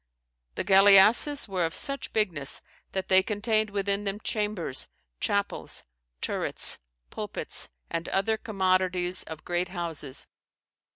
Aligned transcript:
"The 0.55 0.63
galliasses 0.63 1.47
were 1.47 1.63
of 1.63 1.75
such 1.75 2.11
bignesse, 2.11 2.63
that 2.93 3.07
they 3.07 3.21
contained 3.21 3.69
within 3.69 4.03
them 4.03 4.19
chambers, 4.19 4.87
chapels, 5.19 5.83
turrets, 6.21 6.79
pulpits, 7.11 7.69
and 7.87 8.09
other 8.09 8.35
commodities 8.35 9.21
of 9.21 9.45
great 9.45 9.67
houses. 9.69 10.25